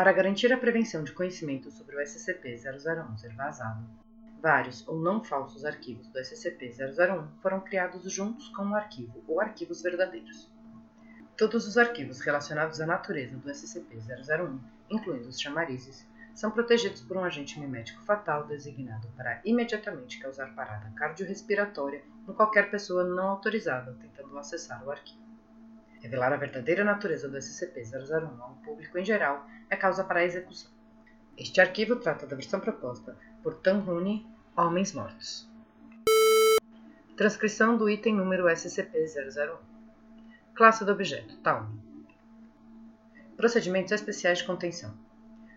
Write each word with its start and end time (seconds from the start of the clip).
Para 0.00 0.14
garantir 0.14 0.50
a 0.50 0.56
prevenção 0.56 1.04
de 1.04 1.12
conhecimento 1.12 1.70
sobre 1.70 1.94
o 1.94 2.00
SCP-001 2.00 3.18
ser 3.18 3.34
vazado, 3.34 3.86
vários 4.40 4.82
ou 4.88 4.98
não 4.98 5.22
falsos 5.22 5.62
arquivos 5.62 6.06
do 6.06 6.18
SCP-001 6.18 7.28
foram 7.42 7.60
criados 7.60 8.10
juntos 8.10 8.48
com 8.48 8.62
o 8.70 8.74
arquivo 8.74 9.22
ou 9.28 9.42
arquivos 9.42 9.82
verdadeiros. 9.82 10.50
Todos 11.36 11.68
os 11.68 11.76
arquivos 11.76 12.22
relacionados 12.22 12.80
à 12.80 12.86
natureza 12.86 13.36
do 13.36 13.50
SCP-001, 13.50 14.58
incluindo 14.88 15.28
os 15.28 15.38
chamarizes, 15.38 16.08
são 16.34 16.50
protegidos 16.50 17.02
por 17.02 17.18
um 17.18 17.24
agente 17.24 17.60
mimético 17.60 18.00
fatal 18.00 18.46
designado 18.46 19.06
para 19.18 19.42
imediatamente 19.44 20.18
causar 20.18 20.54
parada 20.54 20.90
cardiorrespiratória 20.96 22.02
em 22.26 22.32
qualquer 22.32 22.70
pessoa 22.70 23.04
não 23.04 23.28
autorizada 23.28 23.94
tentando 24.00 24.38
acessar 24.38 24.82
o 24.82 24.90
arquivo. 24.90 25.19
Revelar 26.00 26.32
a 26.32 26.36
verdadeira 26.36 26.82
natureza 26.82 27.28
do 27.28 27.36
SCP-001 27.36 28.40
ao 28.40 28.54
público 28.64 28.98
em 28.98 29.04
geral 29.04 29.46
é 29.68 29.76
causa 29.76 30.02
para 30.02 30.20
a 30.20 30.24
execução. 30.24 30.70
Este 31.36 31.60
arquivo 31.60 31.96
trata 31.96 32.26
da 32.26 32.34
versão 32.36 32.58
proposta 32.58 33.16
por 33.42 33.54
Tanhune, 33.56 34.26
Homens 34.56 34.94
Mortos. 34.94 35.48
Transcrição 37.16 37.76
do 37.76 37.88
item 37.88 38.14
número 38.14 38.46
SCP-001 38.46 39.58
Classe 40.54 40.84
do 40.86 40.92
objeto, 40.92 41.36
tal. 41.38 41.68
Procedimentos 43.36 43.92
especiais 43.92 44.38
de 44.38 44.44
contenção. 44.44 44.94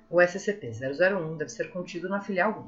O 0.09 0.17
SCP-001 0.17 1.37
deve 1.37 1.49
ser 1.49 1.71
contido 1.71 2.09
na 2.09 2.19
filial 2.19 2.67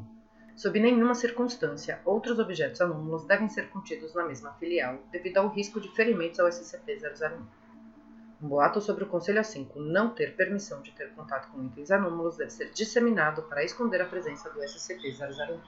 1. 0.54 0.58
Sob 0.58 0.80
nenhuma 0.80 1.14
circunstância, 1.14 2.00
outros 2.06 2.40
objetos 2.40 2.80
anômalos 2.80 3.26
devem 3.26 3.50
ser 3.50 3.70
contidos 3.70 4.14
na 4.14 4.26
mesma 4.26 4.54
filial 4.54 4.98
devido 5.12 5.38
ao 5.38 5.50
risco 5.50 5.82
de 5.82 5.94
ferimentos 5.94 6.40
ao 6.40 6.48
SCP-001. 6.48 7.65
Um 8.42 8.50
boato 8.50 8.82
sobre 8.82 9.06
o 9.06 9.08
Conselho 9.08 9.40
A5 9.40 9.76
não 9.78 10.10
ter 10.10 10.36
permissão 10.36 10.82
de 10.82 10.92
ter 10.92 11.14
contato 11.14 11.50
com 11.52 11.64
itens 11.64 11.90
anômalos 11.90 12.38
deve 12.38 12.52
ser 12.52 12.70
disseminado 12.72 13.44
para 13.44 13.64
esconder 13.64 14.02
a 14.02 14.06
presença 14.06 14.50
do 14.50 14.60
SCP-001. 14.60 15.60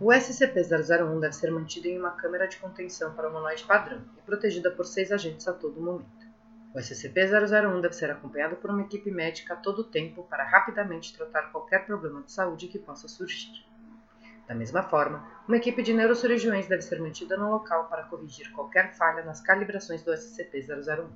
O 0.00 0.12
SCP-001 0.12 1.20
deve 1.20 1.34
ser 1.34 1.50
mantido 1.50 1.88
em 1.88 1.98
uma 1.98 2.10
câmara 2.10 2.46
de 2.46 2.56
contenção 2.58 3.14
para 3.14 3.28
humanoide 3.28 3.64
padrão 3.64 4.02
e 4.16 4.22
protegida 4.22 4.70
por 4.70 4.86
seis 4.86 5.12
agentes 5.12 5.46
a 5.46 5.52
todo 5.52 5.80
momento. 5.80 6.26
O 6.74 6.78
SCP-001 6.78 7.80
deve 7.80 7.94
ser 7.94 8.10
acompanhado 8.10 8.56
por 8.56 8.70
uma 8.70 8.82
equipe 8.82 9.10
médica 9.10 9.54
a 9.54 9.56
todo 9.56 9.84
tempo 9.84 10.24
para 10.24 10.44
rapidamente 10.44 11.16
tratar 11.16 11.50
qualquer 11.52 11.86
problema 11.86 12.22
de 12.22 12.32
saúde 12.32 12.68
que 12.68 12.78
possa 12.78 13.08
surgir. 13.08 13.64
Da 14.46 14.54
mesma 14.54 14.82
forma, 14.84 15.26
uma 15.48 15.56
equipe 15.56 15.82
de 15.82 15.92
neurocirurgiões 15.92 16.68
deve 16.68 16.82
ser 16.82 17.00
mantida 17.00 17.36
no 17.36 17.50
local 17.50 17.88
para 17.88 18.04
corrigir 18.04 18.52
qualquer 18.52 18.94
falha 18.94 19.24
nas 19.24 19.40
calibrações 19.40 20.02
do 20.02 20.12
SCP-001. 20.12 21.08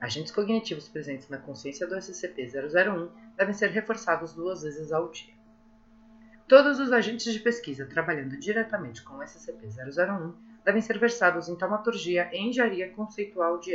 Agentes 0.00 0.32
cognitivos 0.32 0.88
presentes 0.88 1.28
na 1.28 1.38
consciência 1.38 1.86
do 1.86 1.94
SCP-001 1.96 3.10
devem 3.36 3.54
ser 3.54 3.70
reforçados 3.70 4.34
duas 4.34 4.62
vezes 4.62 4.92
ao 4.92 5.10
dia. 5.10 5.34
Todos 6.48 6.78
os 6.78 6.92
agentes 6.92 7.32
de 7.32 7.40
pesquisa 7.40 7.86
trabalhando 7.86 8.38
diretamente 8.38 9.02
com 9.02 9.14
o 9.14 9.22
SCP-001 9.22 10.34
devem 10.64 10.80
ser 10.80 10.98
versados 10.98 11.48
em 11.48 11.56
taumaturgia 11.56 12.28
e 12.32 12.38
engenharia 12.38 12.90
conceitual 12.90 13.58
de. 13.60 13.74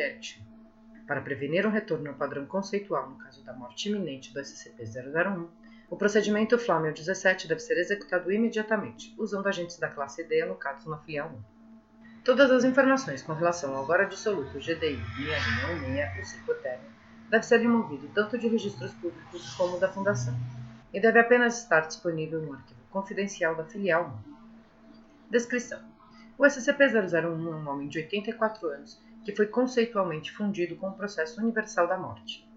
Para 1.08 1.22
prevenir 1.22 1.66
um 1.66 1.72
retorno 1.72 2.10
ao 2.10 2.16
padrão 2.16 2.46
conceitual 2.46 3.10
no 3.10 3.18
caso 3.18 3.44
da 3.44 3.54
morte 3.54 3.90
iminente 3.90 4.32
do 4.34 4.40
SCP-001, 4.40 5.48
o 5.90 5.96
procedimento 5.96 6.58
Flamel 6.58 6.94
17 6.94 7.48
deve 7.48 7.60
ser 7.60 7.78
executado 7.78 8.32
imediatamente, 8.32 9.14
usando 9.18 9.48
agentes 9.48 9.80
da 9.80 9.90
classe 9.90 10.24
D 10.24 10.42
alocados 10.42 10.86
na 10.86 10.98
filial 11.00 11.30
1. 11.30 11.60
Todas 12.24 12.52
as 12.52 12.64
informações 12.64 13.24
com 13.24 13.34
relação 13.34 13.76
ao 13.76 13.84
agora 13.84 14.06
dissoluto 14.06 14.60
GDI 14.60 15.02
6616, 15.18 16.20
o 16.20 16.26
ciclo 16.30 16.54
eterno, 16.54 16.86
deve 17.30 17.44
ser 17.44 17.58
removido 17.58 18.08
tanto 18.14 18.38
de 18.38 18.48
registros 18.48 18.92
públicos 18.94 19.54
como 19.56 19.80
da 19.80 19.92
Fundação, 19.92 20.36
e 20.94 21.00
deve 21.00 21.20
apenas 21.20 21.60
estar 21.60 21.82
disponível 21.82 22.42
no 22.42 22.54
arquivo 22.54 22.80
confidencial 22.92 23.56
da 23.56 23.64
filial 23.64 24.14
1. 24.28 24.34
Descrição: 25.32 25.80
O 26.38 26.44
SCP-001 26.46 27.24
é 27.24 27.28
um 27.28 27.68
homem 27.68 27.88
de 27.88 28.00
84 28.00 28.68
anos 28.68 29.02
que 29.24 29.36
foi 29.36 29.48
conceitualmente 29.48 30.32
fundido 30.32 30.76
com 30.76 30.90
o 30.90 30.94
processo 30.94 31.42
universal 31.42 31.88
da 31.88 31.98
morte. 31.98 32.48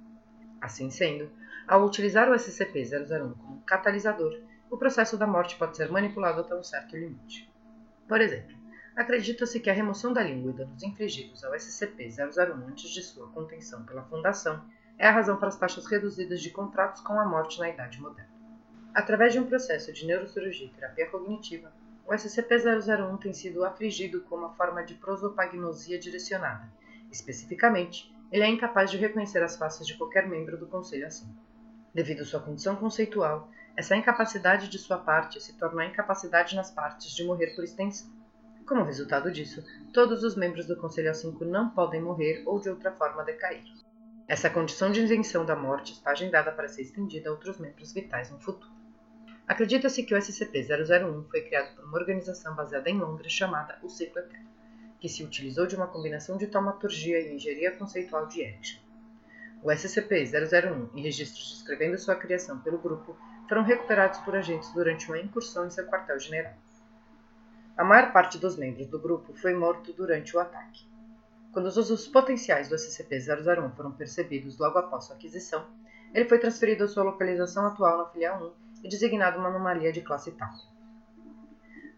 Assim 0.60 0.90
sendo, 0.90 1.30
ao 1.66 1.84
utilizar 1.84 2.28
o 2.30 2.34
SCP-001 2.34 3.34
como 3.36 3.62
catalisador, 3.62 4.40
o 4.70 4.76
processo 4.76 5.16
da 5.16 5.26
morte 5.26 5.56
pode 5.56 5.76
ser 5.76 5.90
manipulado 5.90 6.40
até 6.40 6.54
um 6.54 6.62
certo 6.62 6.96
limite. 6.96 7.50
Por 8.08 8.20
exemplo, 8.20 8.56
acredita-se 8.96 9.60
que 9.60 9.70
a 9.70 9.72
remoção 9.72 10.12
da 10.12 10.22
língua 10.22 10.52
danos 10.52 10.82
infligidos 10.82 11.44
ao 11.44 11.52
SCP-001 11.52 12.68
antes 12.68 12.90
de 12.90 13.02
sua 13.02 13.28
contenção 13.28 13.84
pela 13.84 14.02
Fundação 14.04 14.64
é 14.98 15.06
a 15.06 15.12
razão 15.12 15.36
para 15.36 15.48
as 15.48 15.58
taxas 15.58 15.86
reduzidas 15.86 16.40
de 16.40 16.50
contratos 16.50 17.00
com 17.02 17.18
a 17.18 17.24
morte 17.24 17.58
na 17.58 17.70
Idade 17.70 18.00
Moderna. 18.00 18.32
Através 18.94 19.32
de 19.32 19.38
um 19.38 19.46
processo 19.46 19.92
de 19.92 20.04
neurocirurgia 20.06 20.66
e 20.66 20.70
terapia 20.70 21.08
cognitiva, 21.10 21.72
o 22.06 22.12
SCP-001 22.12 23.18
tem 23.18 23.32
sido 23.32 23.64
afligido 23.64 24.20
com 24.22 24.36
uma 24.36 24.54
forma 24.54 24.84
de 24.84 24.94
prosopagnosia 24.94 25.98
direcionada. 25.98 26.70
Especificamente, 27.10 28.14
ele 28.30 28.42
é 28.42 28.48
incapaz 28.48 28.90
de 28.90 28.96
reconhecer 28.96 29.42
as 29.42 29.56
faces 29.56 29.86
de 29.86 29.94
qualquer 29.96 30.28
membro 30.28 30.58
do 30.58 30.66
Conselho 30.66 31.06
assim. 31.06 31.26
Devido 31.94 32.22
à 32.22 32.24
sua 32.24 32.40
condição 32.40 32.74
conceitual, 32.74 33.50
essa 33.76 33.94
incapacidade 33.94 34.68
de 34.68 34.78
sua 34.78 34.98
parte 34.98 35.40
se 35.40 35.58
torna 35.58 35.82
a 35.82 35.86
incapacidade 35.86 36.56
nas 36.56 36.70
partes 36.70 37.10
de 37.14 37.24
morrer 37.24 37.48
por 37.54 37.64
extensão. 37.64 38.10
Como 38.66 38.84
resultado 38.84 39.30
disso, 39.30 39.62
todos 39.92 40.22
os 40.24 40.34
membros 40.34 40.66
do 40.66 40.76
Conselho 40.76 41.10
A5 41.10 41.40
não 41.42 41.68
podem 41.68 42.00
morrer 42.00 42.42
ou 42.46 42.58
de 42.58 42.70
outra 42.70 42.92
forma 42.92 43.24
decair. 43.24 43.64
Essa 44.26 44.48
condição 44.48 44.90
de 44.90 45.02
isenção 45.02 45.44
da 45.44 45.54
morte 45.54 45.92
está 45.92 46.12
agendada 46.12 46.50
para 46.52 46.68
ser 46.68 46.82
estendida 46.82 47.28
a 47.28 47.32
outros 47.32 47.58
membros 47.58 47.92
vitais 47.92 48.30
no 48.30 48.40
futuro. 48.40 48.72
Acredita-se 49.46 50.02
que 50.04 50.14
o 50.14 50.18
SCP-001 50.18 51.28
foi 51.28 51.42
criado 51.42 51.74
por 51.74 51.84
uma 51.84 51.98
organização 51.98 52.54
baseada 52.54 52.88
em 52.88 52.98
Londres 52.98 53.32
chamada 53.32 53.78
O 53.82 53.90
Ciclo 53.90 54.20
Eterno, 54.20 54.48
que 54.98 55.08
se 55.10 55.22
utilizou 55.22 55.66
de 55.66 55.76
uma 55.76 55.88
combinação 55.88 56.38
de 56.38 56.46
taumaturgia 56.46 57.20
e 57.20 57.34
engenharia 57.34 57.76
conceitual 57.76 58.26
de 58.26 58.40
Erickson. 58.40 58.80
O 59.62 59.68
SCP-001 59.68 60.90
e 60.96 61.02
registros 61.02 61.52
descrevendo 61.52 61.96
sua 61.96 62.16
criação 62.16 62.58
pelo 62.58 62.78
grupo 62.78 63.16
foram 63.48 63.62
recuperados 63.62 64.18
por 64.20 64.34
agentes 64.34 64.72
durante 64.72 65.06
uma 65.06 65.20
incursão 65.20 65.66
em 65.66 65.70
seu 65.70 65.86
quartel-general. 65.86 66.54
A 67.76 67.84
maior 67.84 68.12
parte 68.12 68.38
dos 68.38 68.56
membros 68.56 68.88
do 68.88 68.98
grupo 68.98 69.32
foi 69.34 69.54
morto 69.54 69.92
durante 69.92 70.36
o 70.36 70.40
ataque. 70.40 70.84
Quando 71.52 71.66
os 71.66 71.76
usos 71.76 72.08
potenciais 72.08 72.68
do 72.68 72.74
SCP-001 72.74 73.76
foram 73.76 73.92
percebidos 73.92 74.58
logo 74.58 74.78
após 74.78 75.04
sua 75.04 75.14
aquisição, 75.14 75.64
ele 76.12 76.28
foi 76.28 76.40
transferido 76.40 76.82
à 76.82 76.88
sua 76.88 77.04
localização 77.04 77.64
atual 77.64 77.98
na 77.98 78.06
filial 78.06 78.56
1 78.82 78.84
e 78.84 78.88
designado 78.88 79.38
uma 79.38 79.48
anomalia 79.48 79.92
de 79.92 80.00
classe 80.00 80.32
tal. 80.32 80.71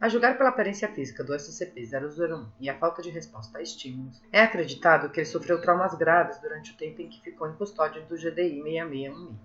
A 0.05 0.09
julgar 0.11 0.37
pela 0.37 0.51
aparência 0.51 0.87
física 0.87 1.25
do 1.25 1.33
SCP-001 1.33 2.49
e 2.61 2.69
a 2.69 2.79
falta 2.79 3.01
de 3.01 3.09
resposta 3.09 3.57
a 3.57 3.63
estímulos, 3.63 4.21
é 4.31 4.43
acreditado 4.43 5.09
que 5.09 5.19
ele 5.19 5.25
sofreu 5.25 5.63
traumas 5.63 5.95
graves 5.95 6.39
durante 6.43 6.73
o 6.73 6.77
tempo 6.77 7.01
em 7.01 7.09
que 7.09 7.23
ficou 7.23 7.49
em 7.49 7.55
custódia 7.55 8.03
do 8.03 8.15
GDI 8.15 8.63
6616. 8.63 9.39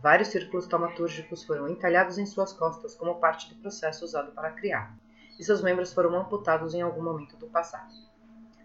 Vários 0.00 0.28
círculos 0.28 0.68
taumatúrgicos 0.68 1.42
foram 1.42 1.68
entalhados 1.68 2.16
em 2.16 2.24
suas 2.24 2.52
costas 2.52 2.94
como 2.94 3.18
parte 3.18 3.52
do 3.52 3.60
processo 3.60 4.04
usado 4.04 4.30
para 4.30 4.52
criá-lo, 4.52 4.94
e 5.36 5.42
seus 5.42 5.60
membros 5.60 5.92
foram 5.92 6.14
amputados 6.14 6.74
em 6.74 6.80
algum 6.80 7.02
momento 7.02 7.36
do 7.36 7.48
passado. 7.48 7.92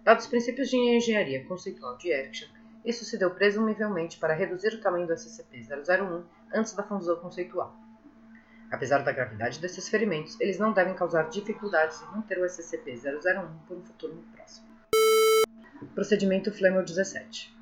Dados 0.03 0.25
os 0.25 0.29
princípios 0.29 0.69
de 0.69 0.77
engenharia 0.77 1.43
conceitual 1.45 1.97
de 1.97 2.11
Erickson, 2.11 2.45
isso 2.85 3.03
se 3.03 3.17
deu 3.17 3.31
presumivelmente 3.31 4.19
para 4.19 4.35
reduzir 4.35 4.75
o 4.75 4.81
tamanho 4.81 5.07
do 5.07 5.15
SCP-001 5.15 6.23
antes 6.53 6.73
da 6.73 6.83
fusão 6.83 7.15
conceitual. 7.15 7.86
Apesar 8.69 8.99
da 8.99 9.13
gravidade 9.13 9.59
desses 9.59 9.87
ferimentos, 9.87 10.39
eles 10.41 10.59
não 10.59 10.73
devem 10.73 10.93
causar 10.93 11.29
dificuldades 11.29 12.01
em 12.01 12.05
manter 12.07 12.37
o 12.37 12.45
SCP-001 12.45 13.47
por 13.65 13.77
um 13.77 13.81
futuro 13.81 14.21
próximo. 14.35 14.67
Procedimento 15.95 16.51
Flemel 16.51 16.83
17 16.83 17.55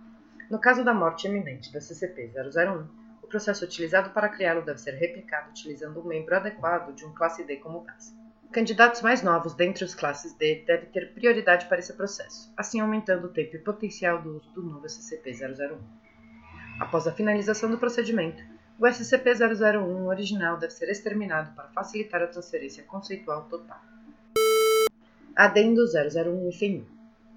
No 0.50 0.60
caso 0.60 0.84
da 0.84 0.94
morte 0.94 1.28
iminente 1.28 1.72
do 1.72 1.78
SCP-001, 1.78 2.88
o 3.22 3.28
processo 3.28 3.66
utilizado 3.66 4.10
para 4.12 4.30
criá-lo 4.30 4.64
deve 4.64 4.80
ser 4.80 4.96
replicado 4.96 5.50
utilizando 5.50 6.00
um 6.00 6.08
membro 6.08 6.36
adequado 6.36 6.94
de 6.96 7.06
um 7.06 7.14
classe 7.14 7.44
D 7.44 7.58
como 7.58 7.82
base. 7.82 8.14
Candidatos 8.52 9.02
mais 9.02 9.22
novos 9.22 9.54
dentre 9.54 9.84
os 9.84 9.94
classes 9.94 10.34
D 10.34 10.64
devem 10.66 10.90
ter 10.90 11.14
prioridade 11.14 11.68
para 11.68 11.80
esse 11.80 11.94
processo, 11.94 12.52
assim 12.58 12.80
aumentando 12.80 13.28
o 13.28 13.30
tempo 13.32 13.56
e 13.56 13.60
potencial 13.60 14.22
do 14.22 14.38
uso 14.38 14.52
do 14.54 14.64
novo 14.64 14.86
SCP-001. 14.88 15.78
Após 16.80 17.06
a 17.08 17.12
finalização 17.12 17.70
do 17.70 17.78
procedimento, 17.78 18.44
o 18.78 18.86
SCP-001 18.86 20.06
original 20.06 20.58
deve 20.58 20.74
ser 20.74 20.90
exterminado 20.90 21.54
para 21.56 21.70
facilitar 21.70 22.22
a 22.22 22.28
transferência 22.28 22.84
conceitual 22.84 23.44
total. 23.44 23.80
Adendo 25.34 25.82
001 25.86 26.50
e 26.50 26.86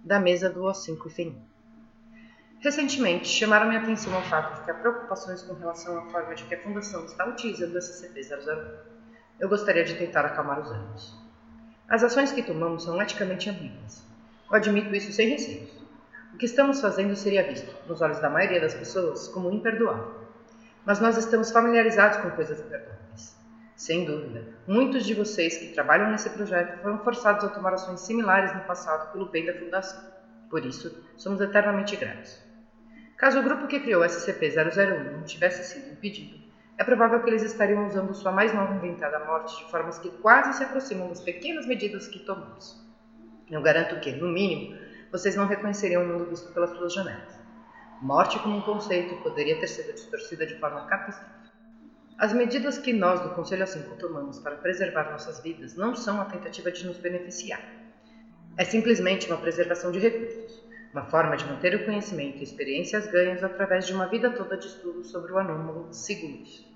da 0.05 0.19
mesa 0.19 0.50
do 0.50 0.62
O5 0.62 1.19
e 1.19 1.49
Recentemente, 2.61 3.29
chamaram 3.29 3.69
minha 3.69 3.81
atenção 3.81 4.12
ao 4.14 4.23
fato 4.23 4.58
de 4.58 4.64
que 4.64 4.70
há 4.73 4.75
preocupações 4.75 5.43
com 5.43 5.55
relação 5.55 5.96
à 5.99 6.11
forma 6.11 6.35
de 6.35 6.43
que 6.44 6.56
a 6.56 6.62
Fundação 6.62 7.05
está 7.05 7.25
utilizando 7.25 7.75
o 7.75 7.79
SCP-001. 7.79 8.70
Eu 9.38 9.49
gostaria 9.49 9.85
de 9.85 9.94
tentar 9.94 10.25
acalmar 10.25 10.61
os 10.61 10.70
ânimos. 10.70 11.17
As 11.88 12.02
ações 12.02 12.32
que 12.32 12.43
tomamos 12.43 12.82
são 12.82 13.00
eticamente 13.00 13.49
ambíguas. 13.49 14.05
Eu 14.50 14.56
admito 14.56 14.93
isso 14.93 15.12
sem 15.12 15.29
receios. 15.29 15.70
O 16.35 16.37
que 16.37 16.46
estamos 16.46 16.81
fazendo 16.81 17.14
seria 17.14 17.46
visto, 17.46 17.73
nos 17.87 18.02
olhos 18.02 18.19
da 18.19 18.29
maioria 18.29 18.61
das 18.61 18.75
pessoas, 18.75 19.29
como 19.29 19.52
imperdoável. 19.52 20.27
Mas 20.88 21.00
nós 21.00 21.19
estamos 21.19 21.50
familiarizados 21.50 22.17
com 22.17 22.31
coisas 22.31 22.58
imperdoáveis. 22.58 23.37
Sem 23.76 24.06
dúvida, 24.06 24.43
muitos 24.67 25.05
de 25.05 25.12
vocês 25.12 25.58
que 25.58 25.75
trabalham 25.75 26.11
nesse 26.11 26.31
projeto 26.31 26.81
foram 26.81 27.05
forçados 27.05 27.44
a 27.44 27.50
tomar 27.50 27.75
ações 27.75 28.00
similares 28.00 28.55
no 28.55 28.62
passado 28.62 29.12
pelo 29.12 29.29
bem 29.29 29.44
da 29.44 29.52
Fundação. 29.52 30.02
Por 30.49 30.64
isso, 30.64 31.05
somos 31.14 31.43
eternamente 31.43 31.94
gratos. 31.94 32.43
Caso 33.19 33.38
o 33.38 33.43
grupo 33.43 33.67
que 33.67 33.81
criou 33.81 34.02
SCP-001 34.02 35.12
não 35.12 35.25
tivesse 35.25 35.75
sido 35.75 35.93
impedido, 35.93 36.38
é 36.79 36.82
provável 36.82 37.23
que 37.23 37.29
eles 37.29 37.43
estariam 37.43 37.87
usando 37.87 38.14
sua 38.14 38.32
mais 38.32 38.55
nova 38.55 38.75
inventada 38.75 39.23
morte 39.26 39.62
de 39.62 39.70
formas 39.70 39.99
que 39.99 40.08
quase 40.23 40.56
se 40.56 40.64
aproximam 40.64 41.11
das 41.11 41.20
pequenas 41.20 41.67
medidas 41.67 42.08
que 42.08 42.20
tomamos. 42.20 42.82
Eu 43.50 43.61
garanto 43.61 44.00
que, 44.00 44.12
no 44.12 44.29
mínimo, 44.29 44.75
vocês 45.12 45.37
não 45.37 45.46
reconheceriam 45.46 46.02
o 46.02 46.06
mundo 46.06 46.31
visto 46.31 46.50
pelas 46.55 46.70
suas 46.70 46.94
janelas. 46.94 47.48
Morte 48.00 48.39
como 48.39 48.56
um 48.56 48.61
conceito 48.61 49.17
poderia 49.23 49.59
ter 49.59 49.67
sido 49.67 49.93
distorcida 49.93 50.47
de 50.47 50.59
forma 50.59 50.87
catastrófica. 50.87 51.49
As 52.19 52.33
medidas 52.33 52.79
que 52.79 52.93
nós 52.93 53.21
do 53.21 53.31
Conselho 53.31 53.65
A5 53.65 53.97
tomamos 53.99 54.39
para 54.39 54.56
preservar 54.56 55.11
nossas 55.11 55.41
vidas 55.41 55.77
não 55.77 55.95
são 55.95 56.17
uma 56.17 56.25
tentativa 56.25 56.71
de 56.71 56.87
nos 56.87 56.99
beneficiar. 56.99 57.61
É 58.56 58.65
simplesmente 58.65 59.29
uma 59.29 59.37
preservação 59.37 59.91
de 59.93 59.99
recursos 59.99 60.69
uma 60.93 61.05
forma 61.05 61.37
de 61.37 61.45
manter 61.45 61.75
o 61.75 61.85
conhecimento 61.85 62.39
e 62.39 62.43
experiências 62.43 63.06
ganhas 63.06 63.45
através 63.45 63.87
de 63.87 63.93
uma 63.93 64.06
vida 64.06 64.31
toda 64.31 64.56
de 64.56 64.67
estudos 64.67 65.11
sobre 65.11 65.33
o 65.33 65.39
anômalo 65.39 65.89
seguros. 65.93 66.67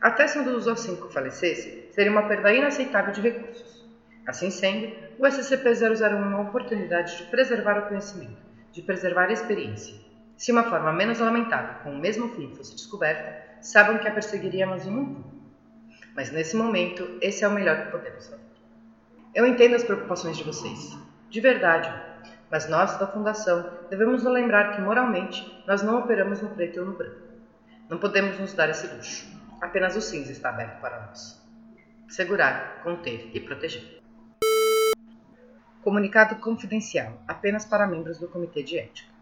Até 0.00 0.26
se 0.26 0.38
um 0.38 0.44
dos 0.44 0.66
O5 0.66 1.10
falecesse, 1.10 1.88
seria 1.92 2.10
uma 2.10 2.26
perda 2.26 2.52
inaceitável 2.52 3.12
de 3.12 3.20
recursos. 3.20 3.86
Assim 4.26 4.50
sendo, 4.50 4.92
o 5.18 5.26
SCP-001 5.26 6.02
é 6.02 6.14
uma 6.14 6.42
oportunidade 6.42 7.18
de 7.18 7.24
preservar 7.24 7.78
o 7.78 7.88
conhecimento, 7.88 8.38
de 8.72 8.82
preservar 8.82 9.26
a 9.26 9.32
experiência. 9.32 10.07
Se 10.38 10.52
uma 10.52 10.62
forma 10.62 10.92
menos 10.92 11.18
lamentável, 11.18 11.82
com 11.82 11.90
o 11.90 11.98
mesmo 11.98 12.28
fim, 12.28 12.54
fosse 12.54 12.72
descoberta, 12.72 13.58
saibam 13.60 13.98
que 13.98 14.06
a 14.06 14.12
perseguiríamos 14.12 14.86
um 14.86 15.14
pulo. 15.14 15.42
Mas 16.14 16.30
nesse 16.30 16.56
momento, 16.56 17.18
esse 17.20 17.42
é 17.42 17.48
o 17.48 17.50
melhor 17.50 17.84
que 17.84 17.90
podemos 17.90 18.28
fazer. 18.28 18.44
Eu 19.34 19.44
entendo 19.44 19.74
as 19.74 19.82
preocupações 19.82 20.36
de 20.36 20.44
vocês. 20.44 20.96
De 21.28 21.40
verdade, 21.40 21.92
mas 22.48 22.68
nós, 22.68 22.96
da 22.98 23.08
Fundação, 23.08 23.68
devemos 23.90 24.22
nos 24.22 24.32
lembrar 24.32 24.76
que, 24.76 24.80
moralmente, 24.80 25.60
nós 25.66 25.82
não 25.82 25.98
operamos 25.98 26.40
no 26.40 26.50
preto 26.50 26.78
ou 26.78 26.86
no 26.86 26.96
branco. 26.96 27.20
Não 27.88 27.98
podemos 27.98 28.38
nos 28.38 28.54
dar 28.54 28.70
esse 28.70 28.86
luxo. 28.86 29.26
Apenas 29.60 29.96
o 29.96 30.00
cinza 30.00 30.30
está 30.30 30.50
aberto 30.50 30.80
para 30.80 31.04
nós. 31.04 31.44
Segurar, 32.06 32.80
conter 32.84 33.32
e 33.34 33.40
proteger. 33.40 34.00
Comunicado 35.82 36.36
confidencial, 36.36 37.20
apenas 37.26 37.64
para 37.64 37.88
membros 37.88 38.20
do 38.20 38.28
Comitê 38.28 38.62
de 38.62 38.78
Ética. 38.78 39.17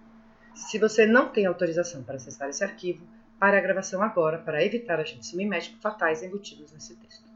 Se 0.56 0.78
você 0.78 1.04
não 1.04 1.28
tem 1.28 1.44
autorização 1.44 2.02
para 2.02 2.16
acessar 2.16 2.48
esse 2.48 2.64
arquivo, 2.64 3.06
pare 3.38 3.58
a 3.58 3.60
gravação 3.60 4.02
agora 4.02 4.38
para 4.38 4.64
evitar 4.64 4.98
agentes 4.98 5.34
miméticos 5.34 5.82
fatais 5.82 6.22
embutidos 6.22 6.72
nesse 6.72 6.96
texto. 6.96 7.30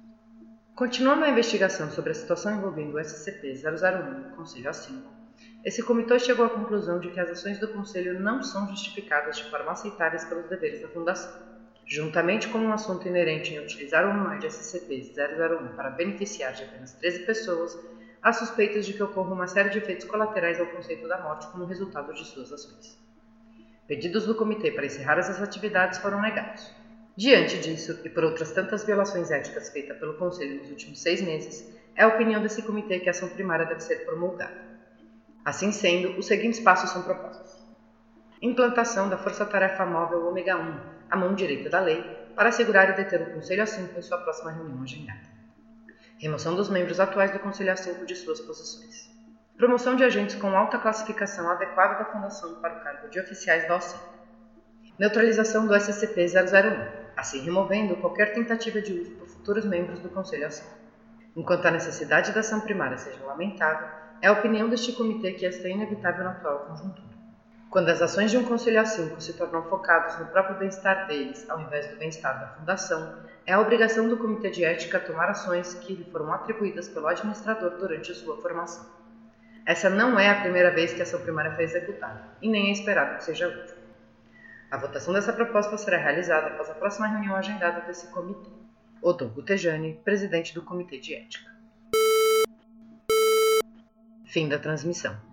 Continuando 0.75 1.27
a 1.27 1.29
investigação 1.29 1.91
sobre 1.91 2.13
a 2.13 2.15
situação 2.15 2.57
envolvendo 2.57 2.95
o 2.95 2.99
SCP-001 2.99 4.35
Conselho 4.35 4.71
A5, 4.71 5.03
esse 5.63 5.83
comitê 5.83 6.19
chegou 6.19 6.47
à 6.47 6.49
conclusão 6.49 6.99
de 6.99 7.11
que 7.11 7.21
as 7.21 7.31
ações 7.31 7.59
do 7.59 7.69
Conselho 7.69 8.19
não 8.19 8.43
são 8.43 8.67
justificadas 8.69 9.37
de 9.37 9.51
forma 9.51 9.73
aceitáveis 9.73 10.25
pelos 10.25 10.49
deveres 10.49 10.81
da 10.81 10.89
Fundação. 10.89 11.31
Juntamente 11.85 12.49
com 12.49 12.59
um 12.59 12.73
assunto 12.73 13.07
inerente 13.07 13.53
em 13.53 13.59
utilizar 13.59 14.07
o 14.07 14.11
humanoide 14.13 14.47
SCP-001 14.47 15.77
para 15.77 15.91
beneficiar 15.91 16.55
de 16.55 16.65
apenas 16.65 16.95
13 16.95 17.27
pessoas, 17.27 17.79
há 18.23 18.33
suspeitas 18.33 18.87
de 18.87 18.95
que 18.95 19.03
ocorra 19.03 19.35
uma 19.35 19.47
série 19.47 19.69
de 19.69 19.77
efeitos 19.77 20.07
colaterais 20.07 20.59
ao 20.59 20.67
conceito 20.69 21.07
da 21.07 21.21
morte 21.21 21.47
como 21.49 21.67
resultado 21.67 22.15
de 22.15 22.25
suas 22.25 22.51
ações. 22.51 23.10
Pedidos 23.91 24.25
do 24.25 24.37
comitê 24.37 24.71
para 24.71 24.87
encerrar 24.87 25.19
essas 25.19 25.43
atividades 25.43 25.99
foram 25.99 26.23
negados. 26.23 26.73
Diante 27.17 27.59
disso, 27.59 27.99
e 28.05 28.09
por 28.09 28.23
outras 28.23 28.53
tantas 28.53 28.85
violações 28.85 29.33
éticas 29.33 29.69
feitas 29.71 29.99
pelo 29.99 30.15
Conselho 30.15 30.59
nos 30.59 30.71
últimos 30.71 31.03
seis 31.03 31.21
meses, 31.21 31.69
é 31.97 32.05
a 32.05 32.07
opinião 32.07 32.41
desse 32.41 32.63
comitê 32.63 33.01
que 33.01 33.09
a 33.09 33.11
ação 33.11 33.29
primária 33.31 33.67
deve 33.67 33.81
ser 33.81 34.05
promulgada. 34.05 34.55
Assim 35.45 35.73
sendo, 35.73 36.17
os 36.17 36.27
seguintes 36.29 36.61
passos 36.61 36.91
são 36.91 37.03
propostos. 37.03 37.67
Implantação 38.41 39.09
da 39.09 39.19
Força-Tarefa 39.19 39.85
Móvel 39.85 40.25
Ômega 40.25 40.57
1, 40.57 40.81
a 41.11 41.17
mão 41.17 41.35
direita 41.35 41.69
da 41.69 41.81
lei, 41.81 42.01
para 42.37 42.51
assegurar 42.51 42.91
e 42.91 42.93
deter 42.93 43.21
o 43.21 43.33
Conselho 43.33 43.65
A5 43.65 43.99
em 43.99 44.03
sua 44.03 44.19
próxima 44.19 44.53
reunião 44.53 44.85
agendada. 44.85 45.29
Remoção 46.17 46.55
dos 46.55 46.71
membros 46.71 47.01
atuais 47.01 47.33
do 47.33 47.41
Conselho 47.41 47.73
A5 47.73 48.05
de 48.05 48.15
suas 48.15 48.41
posições. 48.41 49.11
Promoção 49.61 49.95
de 49.95 50.03
agentes 50.03 50.37
com 50.37 50.57
alta 50.57 50.79
classificação 50.79 51.47
adequada 51.51 51.99
da 51.99 52.07
Fundação 52.07 52.55
para 52.63 52.79
o 52.79 52.81
cargo 52.83 53.11
de 53.11 53.21
oficiais 53.21 53.69
da 53.69 53.77
OCIN. 53.77 53.99
Neutralização 54.99 55.67
do 55.67 55.75
SCP-001, 55.75 56.89
assim 57.15 57.41
removendo 57.41 57.95
qualquer 57.97 58.33
tentativa 58.33 58.81
de 58.81 58.95
uso 58.95 59.11
por 59.17 59.29
futuros 59.29 59.67
membros 59.67 59.99
do 59.99 60.09
Conselho 60.09 60.49
A5. 60.49 60.65
Enquanto 61.37 61.67
a 61.67 61.73
necessidade 61.73 62.33
da 62.33 62.41
ação 62.41 62.63
primária 62.63 62.97
seja 62.97 63.23
lamentável, 63.23 63.87
é 64.23 64.29
a 64.29 64.33
opinião 64.33 64.67
deste 64.67 64.95
comitê 64.95 65.33
que 65.33 65.45
esta 65.45 65.69
é 65.69 65.73
inevitável 65.73 66.25
na 66.25 66.31
atual 66.31 66.61
conjuntura. 66.61 67.11
Quando 67.69 67.91
as 67.91 68.01
ações 68.01 68.31
de 68.31 68.39
um 68.39 68.45
conselho 68.47 68.81
A5 68.81 69.21
se 69.21 69.35
tornam 69.35 69.65
focadas 69.65 70.19
no 70.19 70.25
próprio 70.25 70.57
bem-estar 70.57 71.07
deles, 71.07 71.45
ao 71.51 71.61
invés 71.61 71.87
do 71.87 71.99
bem-estar 71.99 72.41
da 72.41 72.47
fundação, 72.55 73.15
é 73.45 73.53
a 73.53 73.61
obrigação 73.61 74.09
do 74.09 74.17
comitê 74.17 74.49
de 74.49 74.65
ética 74.65 74.99
tomar 74.99 75.29
ações 75.29 75.75
que 75.75 75.97
lhe 75.97 76.11
foram 76.11 76.33
atribuídas 76.33 76.89
pelo 76.89 77.09
administrador 77.09 77.73
durante 77.73 78.11
a 78.11 78.15
sua 78.15 78.41
formação. 78.41 79.00
Essa 79.67 79.91
não 79.91 80.19
é 80.19 80.29
a 80.29 80.41
primeira 80.41 80.71
vez 80.71 80.93
que 80.93 81.01
a 81.01 81.03
ação 81.03 81.21
primária 81.21 81.53
foi 81.53 81.65
executada, 81.65 82.23
e 82.41 82.49
nem 82.49 82.69
é 82.69 82.73
esperado 82.73 83.17
que 83.17 83.25
seja 83.25 83.47
a 83.47 83.49
última. 83.49 83.81
A 84.71 84.77
votação 84.77 85.13
dessa 85.13 85.33
proposta 85.33 85.77
será 85.77 85.99
realizada 85.99 86.49
após 86.49 86.71
a 86.71 86.75
próxima 86.75 87.09
reunião 87.09 87.35
agendada 87.37 87.81
desse 87.83 88.07
comitê. 88.09 88.51
Otogo 89.03 89.43
Tejani, 89.43 90.01
presidente 90.05 90.55
do 90.55 90.63
Comitê 90.63 90.99
de 90.99 91.15
Ética. 91.15 91.51
Fim 94.27 94.49
da 94.49 94.59
transmissão. 94.59 95.30